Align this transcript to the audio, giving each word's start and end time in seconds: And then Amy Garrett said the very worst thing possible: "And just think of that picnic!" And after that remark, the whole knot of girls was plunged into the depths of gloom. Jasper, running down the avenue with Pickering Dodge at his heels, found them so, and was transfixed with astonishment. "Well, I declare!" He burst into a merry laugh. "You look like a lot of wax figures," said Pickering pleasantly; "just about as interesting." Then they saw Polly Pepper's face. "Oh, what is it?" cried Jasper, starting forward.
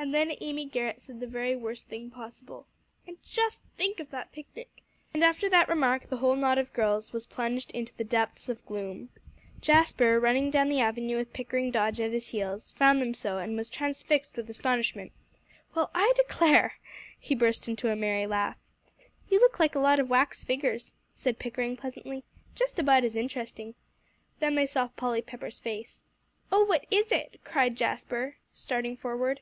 And 0.00 0.14
then 0.14 0.32
Amy 0.40 0.64
Garrett 0.64 1.02
said 1.02 1.18
the 1.18 1.26
very 1.26 1.56
worst 1.56 1.88
thing 1.88 2.08
possible: 2.08 2.66
"And 3.06 3.20
just 3.24 3.60
think 3.76 3.98
of 3.98 4.10
that 4.10 4.30
picnic!" 4.30 4.70
And 5.12 5.24
after 5.24 5.50
that 5.50 5.68
remark, 5.68 6.08
the 6.08 6.18
whole 6.18 6.36
knot 6.36 6.56
of 6.56 6.72
girls 6.72 7.12
was 7.12 7.26
plunged 7.26 7.72
into 7.72 7.92
the 7.96 8.04
depths 8.04 8.48
of 8.48 8.64
gloom. 8.64 9.10
Jasper, 9.60 10.20
running 10.20 10.50
down 10.52 10.68
the 10.68 10.80
avenue 10.80 11.16
with 11.16 11.32
Pickering 11.32 11.72
Dodge 11.72 12.00
at 12.00 12.12
his 12.12 12.28
heels, 12.28 12.72
found 12.76 13.02
them 13.02 13.12
so, 13.12 13.38
and 13.38 13.56
was 13.56 13.68
transfixed 13.68 14.36
with 14.36 14.48
astonishment. 14.48 15.10
"Well, 15.74 15.90
I 15.94 16.12
declare!" 16.16 16.78
He 17.18 17.34
burst 17.34 17.68
into 17.68 17.90
a 17.90 17.96
merry 17.96 18.26
laugh. 18.26 18.56
"You 19.28 19.40
look 19.40 19.58
like 19.58 19.74
a 19.74 19.80
lot 19.80 19.98
of 19.98 20.08
wax 20.08 20.44
figures," 20.44 20.92
said 21.16 21.40
Pickering 21.40 21.76
pleasantly; 21.76 22.22
"just 22.54 22.78
about 22.78 23.02
as 23.04 23.16
interesting." 23.16 23.74
Then 24.38 24.54
they 24.54 24.64
saw 24.66 24.88
Polly 24.88 25.22
Pepper's 25.22 25.58
face. 25.58 26.02
"Oh, 26.52 26.64
what 26.64 26.86
is 26.88 27.10
it?" 27.10 27.40
cried 27.44 27.76
Jasper, 27.76 28.36
starting 28.54 28.96
forward. 28.96 29.40